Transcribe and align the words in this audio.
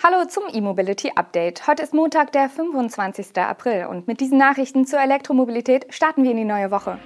Hallo 0.00 0.24
zum 0.28 0.44
E-Mobility 0.52 1.10
Update. 1.16 1.66
Heute 1.66 1.82
ist 1.82 1.92
Montag, 1.92 2.30
der 2.30 2.48
25. 2.48 3.36
April 3.36 3.86
und 3.86 4.06
mit 4.06 4.20
diesen 4.20 4.38
Nachrichten 4.38 4.86
zur 4.86 5.00
Elektromobilität 5.00 5.92
starten 5.92 6.22
wir 6.22 6.30
in 6.30 6.36
die 6.36 6.44
neue 6.44 6.70
Woche. 6.70 7.00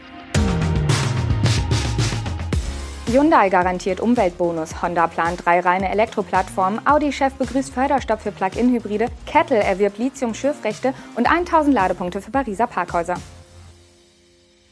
Hyundai 3.11 3.49
garantiert 3.49 3.99
Umweltbonus, 3.99 4.83
Honda 4.83 5.07
plant 5.07 5.43
drei 5.43 5.61
reine 5.61 5.89
Elektroplattformen, 5.89 6.87
Audi-Chef 6.87 7.33
begrüßt 7.33 7.73
Förderstopp 7.73 8.21
für 8.21 8.31
Plug-in-Hybride, 8.31 9.07
Kettle 9.25 9.63
erwirbt 9.63 9.97
Lithium-Schürfrechte 9.97 10.93
und 11.17 11.31
1000 11.31 11.75
Ladepunkte 11.75 12.21
für 12.21 12.31
Pariser 12.31 12.67
Parkhäuser. 12.67 13.15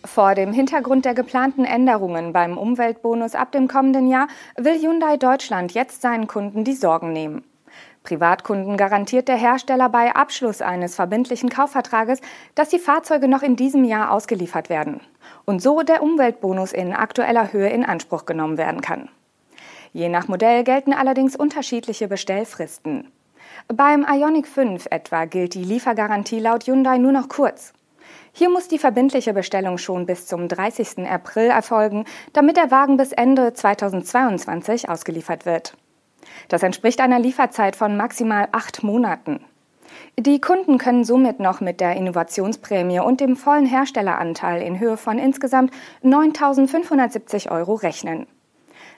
Vor 0.04 0.34
dem 0.34 0.52
Hintergrund 0.52 1.06
der 1.06 1.14
geplanten 1.14 1.64
Änderungen 1.64 2.34
beim 2.34 2.58
Umweltbonus 2.58 3.34
ab 3.34 3.50
dem 3.52 3.66
kommenden 3.66 4.08
Jahr 4.08 4.28
will 4.58 4.78
Hyundai 4.78 5.16
Deutschland 5.16 5.72
jetzt 5.72 6.02
seinen 6.02 6.26
Kunden 6.26 6.64
die 6.64 6.74
Sorgen 6.74 7.14
nehmen. 7.14 7.49
Privatkunden 8.02 8.76
garantiert 8.76 9.28
der 9.28 9.36
Hersteller 9.36 9.88
bei 9.88 10.14
Abschluss 10.14 10.62
eines 10.62 10.94
verbindlichen 10.94 11.50
Kaufvertrages, 11.50 12.20
dass 12.54 12.70
die 12.70 12.78
Fahrzeuge 12.78 13.28
noch 13.28 13.42
in 13.42 13.56
diesem 13.56 13.84
Jahr 13.84 14.10
ausgeliefert 14.10 14.70
werden 14.70 15.00
und 15.44 15.60
so 15.60 15.82
der 15.82 16.02
Umweltbonus 16.02 16.72
in 16.72 16.92
aktueller 16.94 17.52
Höhe 17.52 17.68
in 17.68 17.84
Anspruch 17.84 18.24
genommen 18.24 18.58
werden 18.58 18.80
kann. 18.80 19.08
Je 19.92 20.08
nach 20.08 20.28
Modell 20.28 20.64
gelten 20.64 20.92
allerdings 20.92 21.36
unterschiedliche 21.36 22.08
Bestellfristen. 22.08 23.10
Beim 23.68 24.06
Ioniq 24.08 24.46
5 24.46 24.86
etwa 24.90 25.24
gilt 25.24 25.54
die 25.54 25.64
Liefergarantie 25.64 26.40
laut 26.40 26.64
Hyundai 26.64 26.98
nur 26.98 27.12
noch 27.12 27.28
kurz. 27.28 27.72
Hier 28.32 28.48
muss 28.48 28.68
die 28.68 28.78
verbindliche 28.78 29.34
Bestellung 29.34 29.78
schon 29.78 30.06
bis 30.06 30.26
zum 30.26 30.48
30. 30.48 31.06
April 31.08 31.48
erfolgen, 31.48 32.04
damit 32.32 32.56
der 32.56 32.70
Wagen 32.70 32.96
bis 32.96 33.12
Ende 33.12 33.52
2022 33.52 34.88
ausgeliefert 34.88 35.46
wird. 35.46 35.76
Das 36.48 36.62
entspricht 36.62 37.00
einer 37.00 37.18
Lieferzeit 37.18 37.76
von 37.76 37.96
maximal 37.96 38.48
acht 38.52 38.82
Monaten. 38.82 39.40
Die 40.18 40.40
Kunden 40.40 40.78
können 40.78 41.04
somit 41.04 41.40
noch 41.40 41.60
mit 41.60 41.80
der 41.80 41.96
Innovationsprämie 41.96 43.00
und 43.00 43.20
dem 43.20 43.36
vollen 43.36 43.66
Herstelleranteil 43.66 44.62
in 44.62 44.78
Höhe 44.78 44.96
von 44.96 45.18
insgesamt 45.18 45.72
9.570 46.02 47.50
Euro 47.50 47.74
rechnen. 47.74 48.26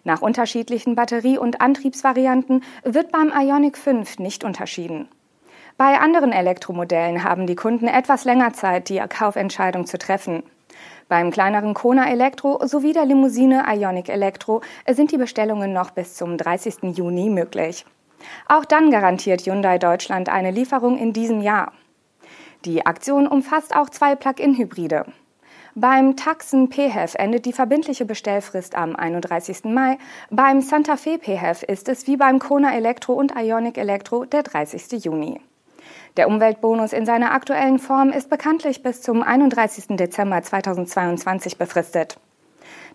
Nach 0.04 0.20
unterschiedlichen 0.20 0.96
Batterie- 0.96 1.38
und 1.38 1.60
Antriebsvarianten 1.60 2.64
wird 2.82 3.12
beim 3.12 3.32
Ionic 3.34 3.78
5 3.78 4.18
nicht 4.18 4.42
unterschieden. 4.42 5.08
Bei 5.76 5.98
anderen 5.98 6.32
Elektromodellen 6.32 7.24
haben 7.24 7.46
die 7.46 7.54
Kunden 7.56 7.86
etwas 7.86 8.24
länger 8.24 8.52
Zeit, 8.52 8.88
die 8.88 8.98
Kaufentscheidung 9.08 9.86
zu 9.86 9.98
treffen. 9.98 10.42
Beim 11.08 11.30
kleineren 11.30 11.74
Kona 11.74 12.10
Elektro 12.10 12.64
sowie 12.66 12.92
der 12.92 13.04
Limousine 13.04 13.64
Ionic 13.68 14.08
Elektro 14.08 14.62
sind 14.88 15.12
die 15.12 15.18
Bestellungen 15.18 15.72
noch 15.72 15.90
bis 15.90 16.14
zum 16.14 16.36
30. 16.36 16.96
Juni 16.96 17.30
möglich. 17.30 17.84
Auch 18.48 18.64
dann 18.64 18.90
garantiert 18.90 19.42
Hyundai 19.42 19.78
Deutschland 19.78 20.28
eine 20.28 20.50
Lieferung 20.50 20.96
in 20.98 21.12
diesem 21.12 21.40
Jahr. 21.40 21.72
Die 22.64 22.86
Aktion 22.86 23.26
umfasst 23.26 23.74
auch 23.74 23.90
zwei 23.90 24.14
Plug-in-Hybride. 24.14 25.06
Beim 25.74 26.16
Taxen 26.16 26.70
PHEV 26.70 27.14
endet 27.14 27.46
die 27.46 27.54
verbindliche 27.54 28.04
Bestellfrist 28.04 28.76
am 28.76 28.94
31. 28.94 29.64
Mai. 29.64 29.96
Beim 30.30 30.60
Santa 30.60 30.96
Fe 30.96 31.18
PHEV 31.18 31.62
ist 31.62 31.88
es 31.88 32.06
wie 32.06 32.18
beim 32.18 32.38
Kona 32.38 32.74
Elektro 32.76 33.14
und 33.14 33.34
Ionic 33.34 33.78
Elektro 33.78 34.26
der 34.26 34.42
30. 34.42 35.04
Juni. 35.04 35.40
Der 36.18 36.28
Umweltbonus 36.28 36.92
in 36.92 37.06
seiner 37.06 37.32
aktuellen 37.32 37.78
Form 37.78 38.10
ist 38.10 38.28
bekanntlich 38.28 38.82
bis 38.82 39.00
zum 39.00 39.22
31. 39.22 39.96
Dezember 39.96 40.42
2022 40.42 41.56
befristet. 41.56 42.18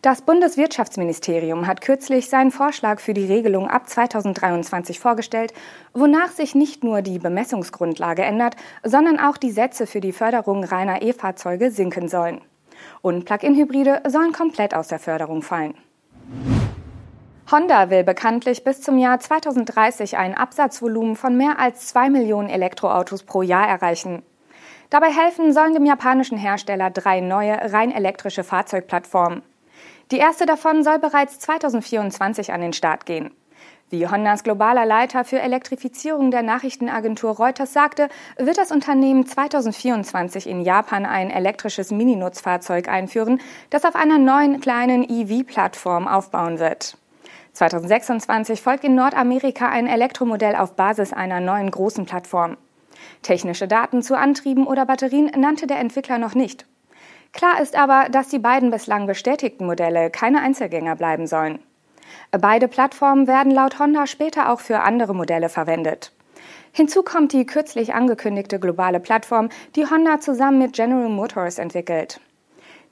Das 0.03 0.21
Bundeswirtschaftsministerium 0.21 1.65
hat 1.65 1.81
kürzlich 1.81 2.29
seinen 2.29 2.51
Vorschlag 2.51 2.99
für 2.99 3.15
die 3.15 3.25
Regelung 3.25 3.67
ab 3.67 3.89
2023 3.89 4.99
vorgestellt, 4.99 5.51
wonach 5.95 6.29
sich 6.29 6.53
nicht 6.53 6.83
nur 6.83 7.01
die 7.01 7.17
Bemessungsgrundlage 7.17 8.21
ändert, 8.21 8.55
sondern 8.83 9.19
auch 9.19 9.37
die 9.37 9.51
Sätze 9.51 9.87
für 9.87 9.99
die 9.99 10.11
Förderung 10.11 10.63
reiner 10.63 11.01
E-Fahrzeuge 11.01 11.71
sinken 11.71 12.09
sollen. 12.09 12.41
Und 13.01 13.25
Plug-in-Hybride 13.25 14.03
sollen 14.07 14.33
komplett 14.33 14.75
aus 14.75 14.89
der 14.89 14.99
Förderung 14.99 15.41
fallen. 15.41 15.73
Honda 17.49 17.89
will 17.89 18.03
bekanntlich 18.03 18.65
bis 18.65 18.81
zum 18.81 18.97
Jahr 18.97 19.21
2030 19.21 20.17
ein 20.17 20.35
Absatzvolumen 20.35 21.15
von 21.15 21.37
mehr 21.37 21.59
als 21.59 21.87
zwei 21.87 22.09
Millionen 22.09 22.49
Elektroautos 22.49 23.23
pro 23.23 23.41
Jahr 23.41 23.65
erreichen. 23.65 24.21
Dabei 24.89 25.07
helfen 25.13 25.53
sollen 25.53 25.73
dem 25.73 25.85
japanischen 25.85 26.37
Hersteller 26.37 26.89
drei 26.89 27.21
neue 27.21 27.71
rein 27.71 27.91
elektrische 27.93 28.43
Fahrzeugplattformen. 28.43 29.43
Die 30.11 30.17
erste 30.17 30.45
davon 30.45 30.83
soll 30.83 30.99
bereits 30.99 31.39
2024 31.39 32.51
an 32.51 32.59
den 32.59 32.73
Start 32.73 33.05
gehen. 33.05 33.31
Wie 33.89 34.05
Hondas 34.05 34.43
globaler 34.43 34.85
Leiter 34.85 35.23
für 35.23 35.39
Elektrifizierung 35.39 36.31
der 36.31 36.43
Nachrichtenagentur 36.43 37.31
Reuters 37.31 37.71
sagte, 37.71 38.09
wird 38.37 38.57
das 38.57 38.73
Unternehmen 38.73 39.25
2024 39.25 40.47
in 40.47 40.59
Japan 40.59 41.05
ein 41.05 41.31
elektrisches 41.31 41.91
Mini-Nutzfahrzeug 41.91 42.89
einführen, 42.89 43.39
das 43.69 43.85
auf 43.85 43.95
einer 43.95 44.17
neuen 44.17 44.59
kleinen 44.59 45.09
EV-Plattform 45.09 46.09
aufbauen 46.09 46.59
wird. 46.59 46.97
2026 47.57 48.61
folgt 48.61 48.83
in 48.83 48.93
Nordamerika 48.93 49.67
ein 49.67 49.87
Elektromodell 49.87 50.55
auf 50.55 50.75
Basis 50.75 51.11
einer 51.11 51.39
neuen 51.39 51.71
großen 51.71 52.05
Plattform. 52.05 52.55
Technische 53.23 53.67
Daten 53.67 54.03
zu 54.03 54.15
Antrieben 54.15 54.67
oder 54.67 54.85
Batterien 54.85 55.31
nannte 55.35 55.65
der 55.65 55.79
Entwickler 55.79 56.19
noch 56.19 56.35
nicht. 56.35 56.67
Klar 57.33 57.59
ist 57.59 57.75
aber, 57.75 58.09
dass 58.11 58.29
die 58.29 58.37
beiden 58.37 58.69
bislang 58.69 59.07
bestätigten 59.07 59.65
Modelle 59.65 60.11
keine 60.11 60.41
Einzelgänger 60.41 60.95
bleiben 60.95 61.25
sollen. 61.25 61.57
Beide 62.29 62.67
Plattformen 62.67 63.25
werden 63.25 63.51
laut 63.51 63.79
Honda 63.79 64.05
später 64.05 64.51
auch 64.51 64.59
für 64.59 64.81
andere 64.81 65.15
Modelle 65.15 65.49
verwendet. 65.49 66.11
Hinzu 66.73 67.01
kommt 67.01 67.33
die 67.33 67.47
kürzlich 67.47 67.95
angekündigte 67.95 68.59
globale 68.59 68.99
Plattform, 68.99 69.49
die 69.75 69.89
Honda 69.89 70.19
zusammen 70.19 70.59
mit 70.59 70.73
General 70.73 71.09
Motors 71.09 71.57
entwickelt. 71.57 72.21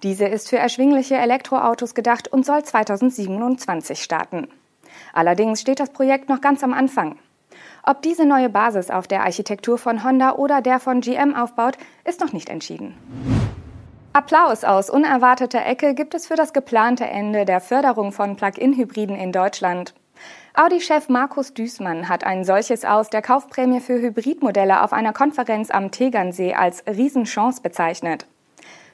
Diese 0.06 0.26
ist 0.26 0.50
für 0.50 0.58
erschwingliche 0.60 1.16
Elektroautos 1.16 1.96
gedacht 1.96 2.28
und 2.28 2.46
soll 2.46 2.64
2027 2.64 4.04
starten. 4.04 4.48
Allerdings 5.14 5.62
steht 5.62 5.80
das 5.80 5.90
Projekt 5.90 6.30
noch 6.30 6.42
ganz 6.42 6.64
am 6.64 6.76
Anfang. 6.76 7.18
Ob 7.82 8.04
diese 8.04 8.24
neue 8.24 8.50
Basis 8.50 8.92
auf 8.92 9.08
der 9.08 9.24
Architektur 9.24 9.80
von 9.80 10.04
Honda 10.04 10.34
oder 10.34 10.62
der 10.62 10.80
von 10.80 11.02
GM 11.02 11.34
aufbaut, 11.34 11.80
ist 12.04 12.22
noch 12.22 12.34
nicht 12.34 12.50
entschieden. 12.50 12.94
Applaus 14.14 14.64
aus 14.64 14.92
unerwarteter 14.92 15.66
Ecke 15.66 15.96
gibt 15.96 16.14
es 16.14 16.28
für 16.28 16.36
das 16.36 16.54
geplante 16.54 17.06
Ende 17.06 17.44
der 17.44 17.60
Förderung 17.60 18.12
von 18.12 18.36
Plug-in-Hybriden 18.36 19.16
in 19.16 19.32
Deutschland. 19.32 19.96
Audi-Chef 20.54 21.10
Markus 21.10 21.56
Düßmann 21.56 22.10
hat 22.10 22.24
ein 22.24 22.44
solches 22.44 22.86
Aus 22.86 23.10
der 23.10 23.24
Kaufprämie 23.24 23.80
für 23.80 24.00
Hybridmodelle 24.00 24.84
auf 24.84 24.94
einer 24.94 25.14
Konferenz 25.14 25.72
am 25.72 25.90
Tegernsee 25.90 26.54
als 26.54 26.84
Riesenchance 26.86 27.64
bezeichnet. 27.64 28.28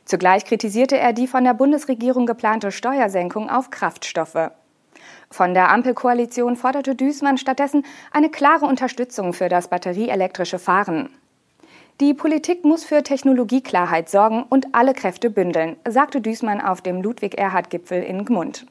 Zugleich 0.06 0.46
kritisierte 0.46 0.98
er 0.98 1.14
die 1.14 1.28
von 1.28 1.44
der 1.44 1.54
Bundesregierung 1.54 2.26
geplante 2.26 2.72
Steuersenkung 2.72 3.50
auf 3.50 3.70
Kraftstoffe. 3.70 4.52
Von 5.30 5.54
der 5.54 5.72
Ampelkoalition 5.72 6.56
forderte 6.56 6.96
Düßmann 6.96 7.38
stattdessen 7.38 7.86
eine 8.12 8.30
klare 8.30 8.66
Unterstützung 8.66 9.34
für 9.34 9.48
das 9.48 9.70
batterieelektrische 9.70 10.60
Fahren. 10.60 11.10
Die 12.02 12.14
Politik 12.14 12.66
muss 12.66 12.84
für 12.84 13.04
Technologieklarheit 13.04 14.10
sorgen 14.10 14.44
und 14.50 14.74
alle 14.74 14.94
Kräfte 14.94 15.30
bündeln, 15.30 15.78
sagte 15.88 16.20
Düßmann 16.20 16.60
auf 16.60 16.82
dem 16.82 17.02
Ludwig-Erhard-Gipfel 17.02 18.04
in 18.04 18.26
Gmund. 18.26 18.66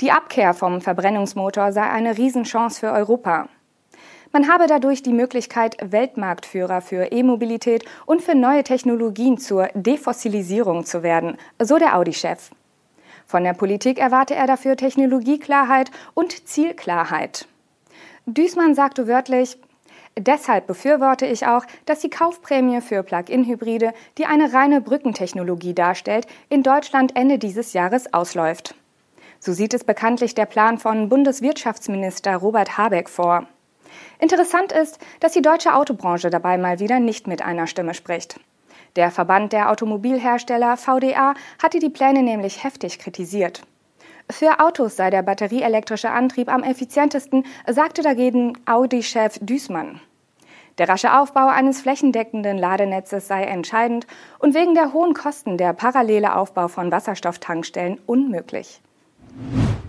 Die 0.00 0.10
Abkehr 0.10 0.52
vom 0.52 0.80
Verbrennungsmotor 0.80 1.72
sei 1.72 1.82
eine 1.82 2.18
Riesenchance 2.18 2.80
für 2.80 2.92
Europa. 2.92 3.48
Man 4.32 4.48
habe 4.48 4.68
dadurch 4.68 5.02
die 5.02 5.12
Möglichkeit, 5.12 5.76
Weltmarktführer 5.80 6.80
für 6.80 7.10
E-Mobilität 7.10 7.84
und 8.06 8.22
für 8.22 8.36
neue 8.36 8.62
Technologien 8.62 9.38
zur 9.38 9.68
Defossilisierung 9.74 10.84
zu 10.84 11.02
werden, 11.02 11.36
so 11.58 11.78
der 11.78 11.96
Audi-Chef. 11.96 12.50
Von 13.26 13.42
der 13.42 13.54
Politik 13.54 13.98
erwarte 13.98 14.36
er 14.36 14.46
dafür 14.46 14.76
Technologieklarheit 14.76 15.90
und 16.14 16.48
Zielklarheit. 16.48 17.48
Düßmann 18.26 18.74
sagte 18.74 19.08
wörtlich, 19.08 19.58
Deshalb 20.18 20.66
befürworte 20.66 21.24
ich 21.26 21.46
auch, 21.46 21.64
dass 21.86 22.00
die 22.00 22.10
Kaufprämie 22.10 22.80
für 22.80 23.02
Plug-in-Hybride, 23.02 23.94
die 24.18 24.26
eine 24.26 24.52
reine 24.52 24.80
Brückentechnologie 24.80 25.72
darstellt, 25.72 26.26
in 26.48 26.62
Deutschland 26.62 27.16
Ende 27.16 27.38
dieses 27.38 27.72
Jahres 27.72 28.12
ausläuft. 28.12 28.74
So 29.38 29.52
sieht 29.52 29.72
es 29.72 29.84
bekanntlich 29.84 30.34
der 30.34 30.46
Plan 30.46 30.78
von 30.78 31.08
Bundeswirtschaftsminister 31.08 32.36
Robert 32.36 32.76
Habeck 32.76 33.08
vor. 33.08 33.46
Interessant 34.18 34.72
ist, 34.72 34.98
dass 35.20 35.32
die 35.32 35.42
deutsche 35.42 35.74
Autobranche 35.74 36.30
dabei 36.30 36.58
mal 36.58 36.80
wieder 36.80 37.00
nicht 37.00 37.26
mit 37.26 37.42
einer 37.42 37.66
Stimme 37.66 37.94
spricht. 37.94 38.40
Der 38.96 39.10
Verband 39.10 39.52
der 39.52 39.70
Automobilhersteller 39.70 40.76
VDA 40.76 41.34
hatte 41.62 41.78
die 41.78 41.90
Pläne 41.90 42.22
nämlich 42.22 42.64
heftig 42.64 42.98
kritisiert. 42.98 43.62
Für 44.30 44.60
Autos 44.60 44.96
sei 44.96 45.10
der 45.10 45.22
batterieelektrische 45.22 46.10
Antrieb 46.10 46.48
am 46.48 46.62
effizientesten, 46.62 47.44
sagte 47.68 48.02
dagegen 48.02 48.58
Audi-Chef 48.66 49.38
Düßmann. 49.40 50.00
Der 50.78 50.88
rasche 50.88 51.18
Aufbau 51.18 51.48
eines 51.48 51.82
flächendeckenden 51.82 52.56
Ladenetzes 52.56 53.28
sei 53.28 53.44
entscheidend 53.44 54.06
und 54.38 54.54
wegen 54.54 54.74
der 54.74 54.92
hohen 54.92 55.14
Kosten 55.14 55.58
der 55.58 55.72
parallele 55.72 56.34
Aufbau 56.34 56.68
von 56.68 56.90
Wasserstofftankstellen 56.90 58.00
unmöglich. 58.06 58.80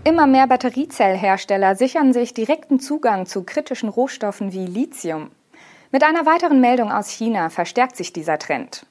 Immer 0.04 0.26
mehr 0.26 0.48
Batteriezellhersteller 0.48 1.76
sichern 1.76 2.12
sich 2.12 2.34
direkten 2.34 2.80
Zugang 2.80 3.24
zu 3.24 3.44
kritischen 3.44 3.88
Rohstoffen 3.88 4.52
wie 4.52 4.66
Lithium. 4.66 5.30
Mit 5.92 6.02
einer 6.02 6.26
weiteren 6.26 6.60
Meldung 6.60 6.90
aus 6.90 7.08
China 7.08 7.50
verstärkt 7.50 7.94
sich 7.94 8.12
dieser 8.12 8.36
Trend. 8.40 8.84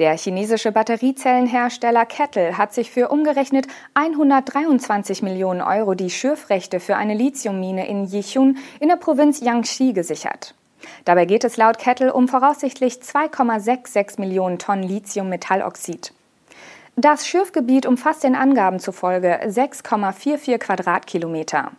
Der 0.00 0.16
chinesische 0.16 0.72
Batteriezellenhersteller 0.72 2.04
Kettle 2.04 2.58
hat 2.58 2.74
sich 2.74 2.90
für 2.90 3.10
umgerechnet 3.10 3.68
123 3.94 5.22
Millionen 5.22 5.60
Euro 5.60 5.94
die 5.94 6.10
Schürfrechte 6.10 6.80
für 6.80 6.96
eine 6.96 7.14
Lithiummine 7.14 7.86
in 7.86 8.04
Yichun 8.04 8.58
in 8.80 8.88
der 8.88 8.96
Provinz 8.96 9.38
Jiangxi 9.38 9.92
gesichert. 9.92 10.56
Dabei 11.04 11.26
geht 11.26 11.44
es 11.44 11.56
laut 11.56 11.78
Kettle 11.78 12.12
um 12.12 12.26
voraussichtlich 12.26 12.94
2,66 12.94 14.18
Millionen 14.18 14.58
Tonnen 14.58 14.82
Lithiummetalloxid. 14.82 16.12
Das 16.98 17.26
Schürfgebiet 17.26 17.84
umfasst 17.84 18.24
den 18.24 18.34
Angaben 18.34 18.80
zufolge 18.80 19.38
6,44 19.44 20.56
Quadratkilometer. 20.56 21.72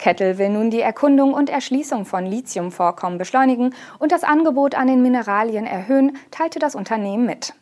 Kettle 0.00 0.36
will 0.36 0.48
nun 0.48 0.70
die 0.70 0.80
Erkundung 0.80 1.32
und 1.32 1.48
Erschließung 1.48 2.04
von 2.04 2.26
Lithiumvorkommen 2.26 3.18
beschleunigen 3.18 3.72
und 4.00 4.10
das 4.10 4.24
Angebot 4.24 4.74
an 4.74 4.88
den 4.88 5.00
Mineralien 5.00 5.64
erhöhen, 5.64 6.18
teilte 6.32 6.58
das 6.58 6.74
Unternehmen 6.74 7.24
mit. 7.24 7.54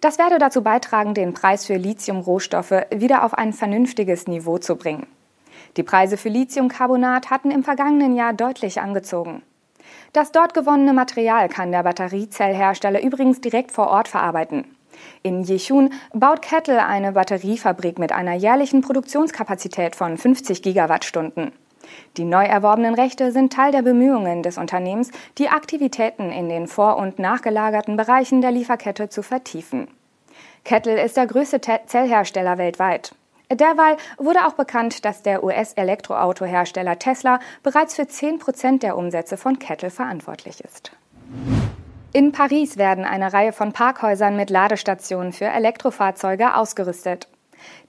Das 0.00 0.18
werde 0.18 0.38
dazu 0.38 0.62
beitragen, 0.62 1.14
den 1.14 1.34
Preis 1.34 1.66
für 1.66 1.76
Lithiumrohstoffe 1.76 2.86
wieder 2.92 3.22
auf 3.22 3.34
ein 3.34 3.52
vernünftiges 3.52 4.26
Niveau 4.26 4.58
zu 4.58 4.74
bringen. 4.74 5.06
Die 5.76 5.84
Preise 5.84 6.16
für 6.16 6.30
Lithiumcarbonat 6.30 7.30
hatten 7.30 7.52
im 7.52 7.62
vergangenen 7.62 8.16
Jahr 8.16 8.32
deutlich 8.32 8.80
angezogen. 8.80 9.42
Das 10.12 10.32
dort 10.32 10.52
gewonnene 10.52 10.94
Material 10.94 11.48
kann 11.48 11.70
der 11.70 11.84
Batteriezellhersteller 11.84 13.04
übrigens 13.04 13.40
direkt 13.40 13.70
vor 13.70 13.86
Ort 13.86 14.08
verarbeiten. 14.08 14.64
In 15.22 15.44
Yichun 15.44 15.92
baut 16.12 16.42
Kettle 16.42 16.84
eine 16.84 17.12
Batteriefabrik 17.12 17.98
mit 17.98 18.12
einer 18.12 18.34
jährlichen 18.34 18.80
Produktionskapazität 18.80 19.96
von 19.96 20.16
50 20.16 20.62
Gigawattstunden. 20.62 21.52
Die 22.16 22.24
neu 22.24 22.44
erworbenen 22.44 22.94
Rechte 22.94 23.32
sind 23.32 23.52
Teil 23.52 23.72
der 23.72 23.82
Bemühungen 23.82 24.42
des 24.42 24.58
Unternehmens, 24.58 25.10
die 25.38 25.48
Aktivitäten 25.48 26.30
in 26.30 26.48
den 26.48 26.66
vor- 26.66 26.96
und 26.96 27.18
nachgelagerten 27.18 27.96
Bereichen 27.96 28.40
der 28.40 28.52
Lieferkette 28.52 29.08
zu 29.08 29.22
vertiefen. 29.22 29.88
Kettle 30.64 31.02
ist 31.02 31.16
der 31.16 31.26
größte 31.26 31.60
Zellhersteller 31.86 32.58
weltweit. 32.58 33.14
Derweil 33.50 33.96
wurde 34.18 34.46
auch 34.46 34.52
bekannt, 34.52 35.06
dass 35.06 35.22
der 35.22 35.42
US-Elektroautohersteller 35.42 36.98
Tesla 36.98 37.40
bereits 37.62 37.94
für 37.94 38.06
10 38.06 38.38
Prozent 38.38 38.82
der 38.82 38.96
Umsätze 38.96 39.38
von 39.38 39.58
Kettle 39.58 39.90
verantwortlich 39.90 40.60
ist. 40.60 40.92
In 42.14 42.32
Paris 42.32 42.78
werden 42.78 43.04
eine 43.04 43.34
Reihe 43.34 43.52
von 43.52 43.72
Parkhäusern 43.72 44.34
mit 44.34 44.48
Ladestationen 44.48 45.34
für 45.34 45.44
Elektrofahrzeuge 45.44 46.54
ausgerüstet. 46.54 47.28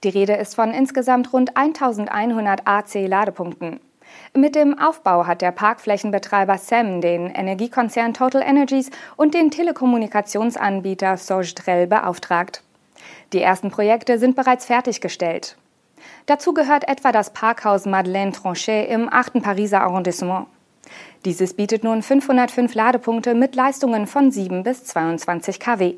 Die 0.04 0.10
Rede 0.10 0.34
ist 0.34 0.54
von 0.54 0.72
insgesamt 0.72 1.32
rund 1.32 1.56
1100 1.56 2.66
AC-Ladepunkten. 2.66 3.80
Mit 4.34 4.56
dem 4.56 4.78
Aufbau 4.78 5.26
hat 5.26 5.40
der 5.40 5.52
Parkflächenbetreiber 5.52 6.58
SEM 6.58 7.00
den 7.00 7.30
Energiekonzern 7.30 8.12
Total 8.12 8.42
Energies 8.42 8.90
und 9.16 9.32
den 9.32 9.50
Telekommunikationsanbieter 9.50 11.16
Sogedrel 11.16 11.86
beauftragt. 11.86 12.62
Die 13.32 13.40
ersten 13.40 13.70
Projekte 13.70 14.18
sind 14.18 14.36
bereits 14.36 14.66
fertiggestellt. 14.66 15.56
Dazu 16.26 16.52
gehört 16.52 16.86
etwa 16.88 17.10
das 17.12 17.32
Parkhaus 17.32 17.86
Madeleine 17.86 18.32
Tronchet 18.32 18.90
im 18.90 19.10
8. 19.10 19.42
Pariser 19.42 19.80
Arrondissement. 19.80 20.46
Dieses 21.24 21.54
bietet 21.54 21.84
nun 21.84 22.02
505 22.02 22.74
Ladepunkte 22.74 23.34
mit 23.34 23.54
Leistungen 23.54 24.06
von 24.06 24.30
7 24.30 24.62
bis 24.62 24.84
22 24.84 25.60
kW. 25.60 25.94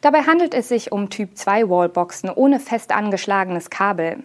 Dabei 0.00 0.22
handelt 0.22 0.54
es 0.54 0.68
sich 0.68 0.92
um 0.92 1.10
Typ 1.10 1.36
2 1.36 1.68
Wallboxen 1.68 2.30
ohne 2.30 2.60
fest 2.60 2.92
angeschlagenes 2.92 3.70
Kabel. 3.70 4.22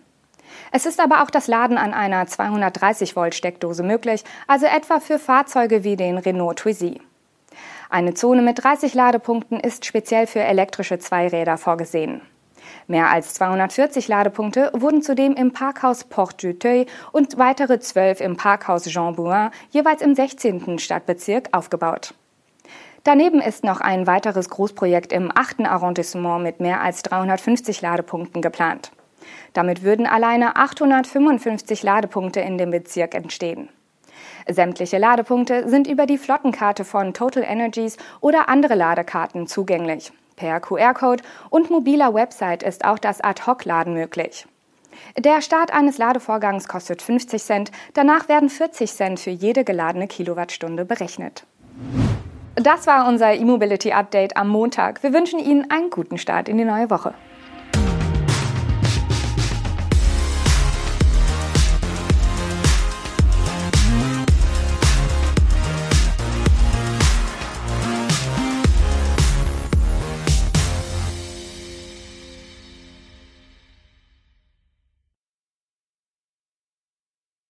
Es 0.71 0.85
ist 0.85 0.99
aber 0.99 1.23
auch 1.23 1.29
das 1.29 1.47
Laden 1.47 1.77
an 1.77 1.93
einer 1.93 2.27
230 2.27 3.15
Volt 3.15 3.35
Steckdose 3.35 3.83
möglich, 3.83 4.23
also 4.47 4.65
etwa 4.65 4.99
für 4.99 5.19
Fahrzeuge 5.19 5.83
wie 5.83 5.95
den 5.95 6.17
Renault 6.17 6.59
Twizy. 6.59 7.01
Eine 7.89 8.13
Zone 8.13 8.41
mit 8.41 8.63
30 8.63 8.93
Ladepunkten 8.93 9.59
ist 9.59 9.85
speziell 9.85 10.27
für 10.27 10.41
elektrische 10.41 10.99
Zweiräder 10.99 11.57
vorgesehen. 11.57 12.21
Mehr 12.87 13.09
als 13.09 13.33
240 13.33 14.07
Ladepunkte 14.07 14.71
wurden 14.73 15.01
zudem 15.01 15.33
im 15.33 15.53
Parkhaus 15.53 16.03
Porte 16.03 16.53
du 16.53 16.85
und 17.11 17.37
weitere 17.37 17.79
zwölf 17.79 18.21
im 18.21 18.37
Parkhaus 18.37 18.85
Jean 18.85 19.15
Bouin, 19.15 19.49
jeweils 19.69 20.01
im 20.01 20.15
16. 20.15 20.79
Stadtbezirk, 20.79 21.49
aufgebaut. 21.51 22.13
Daneben 23.03 23.41
ist 23.41 23.63
noch 23.63 23.81
ein 23.81 24.05
weiteres 24.05 24.49
Großprojekt 24.49 25.11
im 25.11 25.31
8. 25.33 25.61
Arrondissement 25.61 26.43
mit 26.43 26.59
mehr 26.59 26.81
als 26.81 27.01
350 27.01 27.81
Ladepunkten 27.81 28.41
geplant. 28.41 28.91
Damit 29.53 29.83
würden 29.83 30.05
alleine 30.05 30.55
855 30.55 31.81
Ladepunkte 31.83 32.41
in 32.41 32.57
dem 32.57 32.71
Bezirk 32.71 33.15
entstehen. 33.15 33.69
Sämtliche 34.47 34.97
Ladepunkte 34.97 35.67
sind 35.67 35.87
über 35.87 36.05
die 36.05 36.17
Flottenkarte 36.17 36.85
von 36.85 37.13
Total 37.13 37.43
Energies 37.43 37.97
oder 38.21 38.49
andere 38.49 38.75
Ladekarten 38.75 39.47
zugänglich. 39.47 40.11
Per 40.41 40.59
QR-Code 40.59 41.21
und 41.51 41.69
mobiler 41.69 42.15
Website 42.15 42.63
ist 42.63 42.83
auch 42.83 42.97
das 42.97 43.21
Ad-Hoc-Laden 43.21 43.93
möglich. 43.93 44.47
Der 45.15 45.39
Start 45.39 45.71
eines 45.71 45.99
Ladevorgangs 45.99 46.67
kostet 46.67 47.03
50 47.03 47.43
Cent, 47.43 47.71
danach 47.93 48.27
werden 48.27 48.49
40 48.49 48.91
Cent 48.91 49.19
für 49.19 49.29
jede 49.29 49.63
geladene 49.63 50.07
Kilowattstunde 50.07 50.83
berechnet. 50.83 51.45
Das 52.55 52.87
war 52.87 53.07
unser 53.07 53.35
E-Mobility 53.35 53.91
Update 53.91 54.35
am 54.35 54.47
Montag. 54.49 55.03
Wir 55.03 55.13
wünschen 55.13 55.37
Ihnen 55.37 55.69
einen 55.69 55.91
guten 55.91 56.17
Start 56.17 56.49
in 56.49 56.57
die 56.57 56.65
neue 56.65 56.89
Woche. 56.89 57.13